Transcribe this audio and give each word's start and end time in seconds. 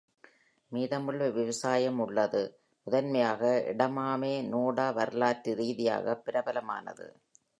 மீதமுள்ள 0.71 1.29
விவசாயம் 1.29 1.99
உள்ளது, 1.99 2.41
முதன்மையாக 2.87 3.41
“எடமாமே", 3.67 4.41
நோடா 4.49 4.93
வரலாற்று 4.93 5.55
ரீதியாக 5.55 6.21
பிரபலமானது. 6.25 7.07